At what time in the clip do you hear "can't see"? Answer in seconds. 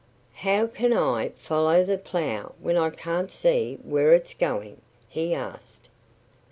2.89-3.77